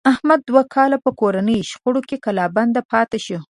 احمد 0.11 0.39
دوه 0.49 0.61
کاله 0.75 0.97
په 1.05 1.11
کورنیو 1.19 1.67
شخړو 1.71 2.01
کې 2.09 2.15
کلا 2.25 2.45
بند 2.55 2.75
پاتې 2.91 3.19
شو. 3.25 3.39